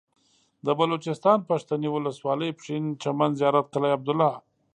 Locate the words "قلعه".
3.73-3.95